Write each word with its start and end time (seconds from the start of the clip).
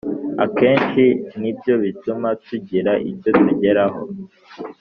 Akenshi 0.45 1.03
ni 1.39 1.51
byo 1.57 1.73
bituma 1.83 2.27
tugira 2.45 2.91
icyo 3.11 3.29
tugeraho 3.43 4.01